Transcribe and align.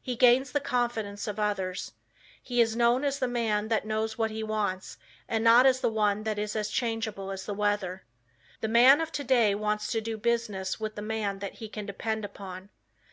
He 0.00 0.14
gains 0.14 0.52
the 0.52 0.60
confidence 0.60 1.26
of 1.26 1.40
others. 1.40 1.94
He 2.40 2.60
is 2.60 2.76
known 2.76 3.02
as 3.04 3.18
the 3.18 3.26
man 3.26 3.66
that 3.70 3.84
knows 3.84 4.16
what 4.16 4.30
he 4.30 4.40
wants, 4.40 4.98
and 5.28 5.42
not 5.42 5.66
as 5.66 5.82
one 5.82 6.22
that 6.22 6.38
is 6.38 6.54
as 6.54 6.68
changeable 6.70 7.32
as 7.32 7.44
the 7.44 7.54
weather. 7.54 8.04
The 8.60 8.68
man 8.68 9.00
of 9.00 9.10
today 9.10 9.52
wants 9.52 9.90
to 9.90 10.00
do 10.00 10.16
business 10.16 10.78
with 10.78 10.94
the 10.94 11.02
man 11.02 11.40
that 11.40 11.54
he 11.54 11.68
can 11.68 11.86
depend 11.86 12.24
upon. 12.24 12.68